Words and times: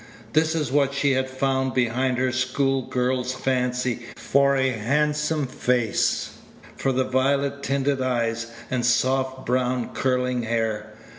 This 0.33 0.55
is 0.55 0.71
what 0.71 0.95
she 0.95 1.11
had 1.11 1.29
found 1.29 1.75
behind 1.75 2.17
her 2.17 2.31
school 2.31 2.81
girl's 2.87 3.33
fancy 3.35 4.07
for 4.15 4.55
a 4.55 4.69
handsome 4.71 5.45
face, 5.45 6.37
for 6.75 6.91
violet 6.91 7.61
tinted 7.61 8.01
eyes, 8.01 8.47
and 8.71 8.83
soft 8.83 9.45
brown 9.45 9.89
curling 9.93 10.41
hair. 10.41 10.93